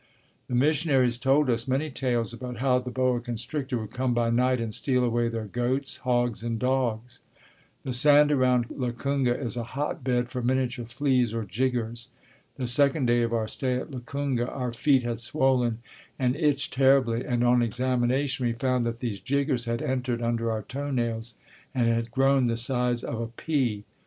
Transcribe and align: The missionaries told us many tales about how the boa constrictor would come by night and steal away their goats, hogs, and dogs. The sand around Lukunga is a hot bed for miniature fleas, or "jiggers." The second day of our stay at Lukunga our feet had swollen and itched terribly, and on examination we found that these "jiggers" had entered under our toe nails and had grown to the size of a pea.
The 0.47 0.55
missionaries 0.55 1.19
told 1.19 1.47
us 1.47 1.67
many 1.67 1.91
tales 1.91 2.33
about 2.33 2.57
how 2.57 2.79
the 2.79 2.89
boa 2.89 3.19
constrictor 3.21 3.77
would 3.77 3.91
come 3.91 4.15
by 4.15 4.31
night 4.31 4.59
and 4.59 4.73
steal 4.73 5.03
away 5.03 5.29
their 5.29 5.45
goats, 5.45 5.97
hogs, 5.97 6.43
and 6.43 6.57
dogs. 6.57 7.21
The 7.83 7.93
sand 7.93 8.31
around 8.31 8.69
Lukunga 8.69 9.37
is 9.39 9.55
a 9.55 9.61
hot 9.77 10.03
bed 10.03 10.29
for 10.31 10.41
miniature 10.41 10.87
fleas, 10.87 11.35
or 11.35 11.43
"jiggers." 11.43 12.07
The 12.55 12.65
second 12.65 13.05
day 13.05 13.21
of 13.21 13.31
our 13.31 13.47
stay 13.47 13.75
at 13.75 13.91
Lukunga 13.91 14.47
our 14.49 14.73
feet 14.73 15.03
had 15.03 15.21
swollen 15.21 15.83
and 16.17 16.35
itched 16.35 16.73
terribly, 16.73 17.23
and 17.23 17.43
on 17.43 17.61
examination 17.61 18.47
we 18.47 18.53
found 18.53 18.87
that 18.87 19.01
these 19.01 19.19
"jiggers" 19.19 19.65
had 19.65 19.83
entered 19.83 20.23
under 20.23 20.49
our 20.49 20.63
toe 20.63 20.89
nails 20.89 21.35
and 21.75 21.85
had 21.87 22.09
grown 22.09 22.45
to 22.45 22.53
the 22.53 22.57
size 22.57 23.03
of 23.03 23.21
a 23.21 23.27
pea. 23.27 23.83